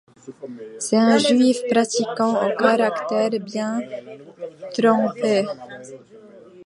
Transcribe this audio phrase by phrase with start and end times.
[0.79, 3.81] C'est un juif pratiquant au caractère bien
[4.75, 5.45] trempé.